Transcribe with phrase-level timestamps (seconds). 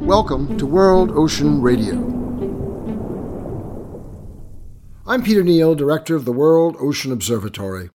[0.00, 1.96] Welcome to World Ocean Radio.
[5.06, 7.90] I'm Peter Neill, Director of the World Ocean Observatory.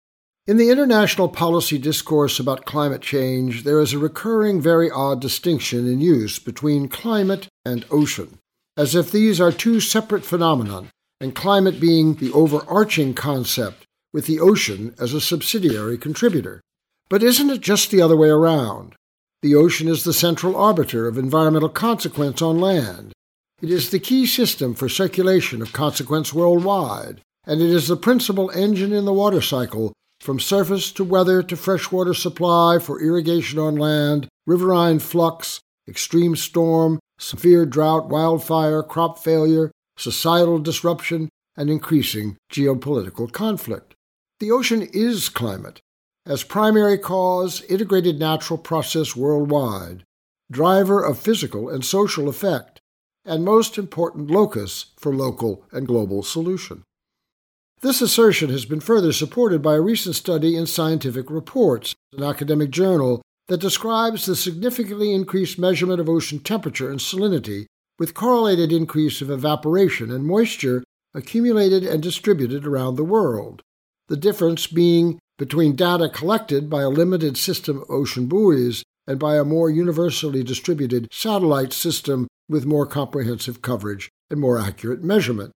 [0.48, 5.86] In the international policy discourse about climate change, there is a recurring, very odd distinction
[5.88, 8.40] in use between climate and ocean,
[8.76, 10.86] as if these are two separate phenomena,
[11.20, 16.60] and climate being the overarching concept, with the ocean as a subsidiary contributor.
[17.08, 18.96] But isn't it just the other way around?
[19.42, 23.12] The ocean is the central arbiter of environmental consequence on land.
[23.60, 28.52] It is the key system for circulation of consequence worldwide, and it is the principal
[28.52, 33.76] engine in the water cycle from surface to weather to freshwater supply for irrigation on
[33.76, 43.32] land, riverine flux, extreme storm, severe drought, wildfire, crop failure, societal disruption, and increasing geopolitical
[43.32, 43.96] conflict.
[44.40, 45.80] The ocean is climate,
[46.26, 50.04] as primary cause, integrated natural process worldwide,
[50.52, 52.80] driver of physical and social effect,
[53.26, 56.84] and most important locus for local and global solution.
[57.82, 62.70] This assertion has been further supported by a recent study in Scientific Reports, an academic
[62.70, 67.66] journal that describes the significantly increased measurement of ocean temperature and salinity
[67.98, 73.62] with correlated increase of evaporation and moisture accumulated and distributed around the world.
[74.08, 79.38] The difference being between data collected by a limited system of ocean buoys and by
[79.38, 85.52] a more universally distributed satellite system with more comprehensive coverage and more accurate measurement.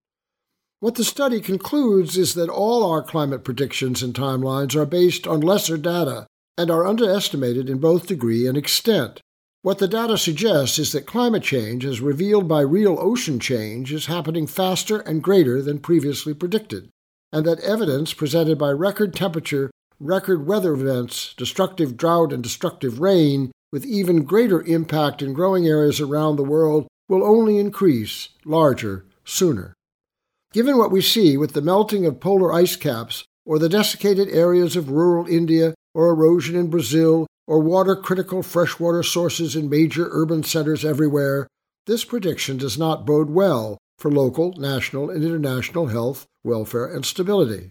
[0.80, 5.42] What the study concludes is that all our climate predictions and timelines are based on
[5.42, 6.26] lesser data
[6.58, 9.22] and are underestimated in both degree and extent.
[9.62, 14.08] What the data suggests is that climate change, as revealed by real ocean change, is
[14.08, 16.90] happening faster and greater than previously predicted,
[17.32, 23.52] and that evidence presented by record temperature, record weather events, destructive drought, and destructive rain,
[23.72, 29.74] with even greater impact in growing areas around the world, will only increase larger sooner.
[30.54, 34.76] Given what we see with the melting of polar ice caps, or the desiccated areas
[34.76, 40.44] of rural India, or erosion in Brazil, or water critical freshwater sources in major urban
[40.44, 41.48] centers everywhere,
[41.86, 47.70] this prediction does not bode well for local, national, and international health, welfare, and stability.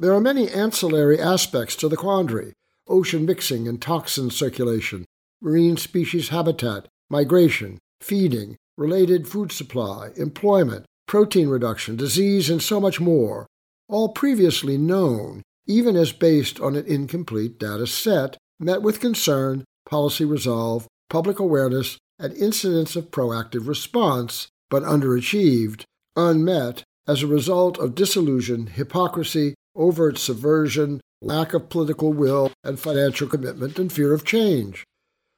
[0.00, 2.52] There are many ancillary aspects to the quandary.
[2.86, 5.04] Ocean mixing and toxin circulation,
[5.42, 13.00] marine species habitat, migration, feeding, related food supply, employment, protein reduction, disease, and so much
[13.00, 13.46] more,
[13.88, 20.24] all previously known, even as based on an incomplete data set, met with concern, policy
[20.24, 25.82] resolve, public awareness, and incidents of proactive response, but underachieved,
[26.14, 33.28] unmet, as a result of disillusion, hypocrisy, overt subversion, lack of political will and financial
[33.28, 34.84] commitment, and fear of change.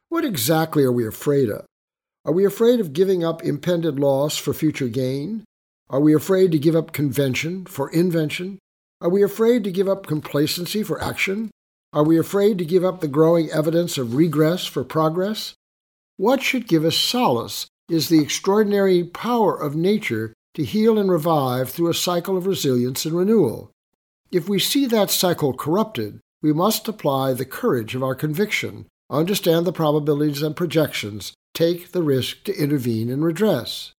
[0.09, 1.65] What exactly are we afraid of?
[2.25, 5.45] Are we afraid of giving up impended loss for future gain?
[5.89, 8.59] Are we afraid to give up convention for invention?
[9.01, 11.51] Are we afraid to give up complacency for action?
[11.93, 15.55] Are we afraid to give up the growing evidence of regress for progress?
[16.17, 21.71] What should give us solace is the extraordinary power of nature to heal and revive
[21.71, 23.71] through a cycle of resilience and renewal.
[24.33, 29.67] If we see that cycle corrupted, we must apply the courage of our conviction, understand
[29.67, 33.93] the probabilities and projections, take the risk to intervene and redress.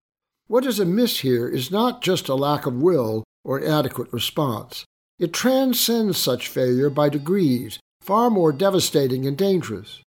[0.47, 4.85] What is amiss here is not just a lack of will or inadequate response.
[5.19, 10.01] It transcends such failure by degrees, far more devastating and dangerous.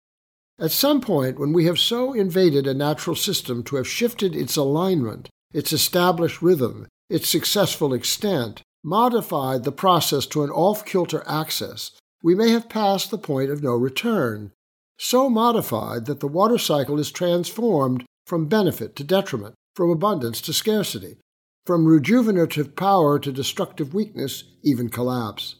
[0.60, 4.56] At some point, when we have so invaded a natural system to have shifted its
[4.56, 11.92] alignment, its established rhythm, its successful extent, modified the process to an off kilter access,
[12.24, 14.52] we may have passed the point of no return,
[14.98, 20.54] so modified that the water cycle is transformed from benefit to detriment from abundance to
[20.54, 21.18] scarcity,
[21.66, 25.56] from rejuvenative power to destructive weakness, even collapse.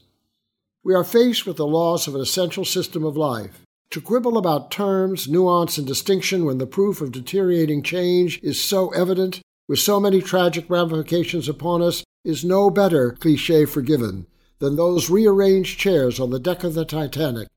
[0.84, 3.62] We are faced with the loss of an essential system of life.
[3.90, 8.88] To quibble about terms, nuance, and distinction when the proof of deteriorating change is so
[8.90, 14.26] evident, with so many tragic ramifications upon us, is no better cliche forgiven
[14.58, 17.48] than those rearranged chairs on the deck of the Titanic.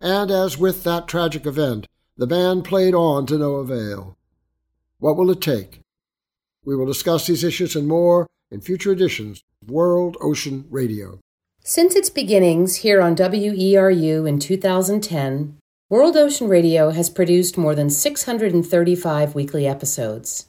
[0.00, 4.16] And as with that tragic event, the band played on to no avail.
[4.98, 5.80] What will it take?
[6.64, 11.18] We will discuss these issues and more in future editions of World Ocean Radio.
[11.64, 15.56] Since its beginnings here on WERU in 2010,
[15.88, 20.46] World Ocean Radio has produced more than 635 weekly episodes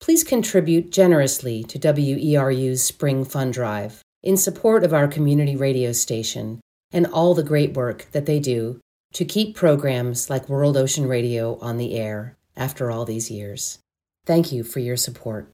[0.00, 6.60] please contribute generously to WERU's Spring Fund Drive in support of our community radio station
[6.92, 8.80] and all the great work that they do
[9.12, 13.78] to keep programs like World Ocean Radio on the air after all these years.
[14.24, 15.52] Thank you for your support.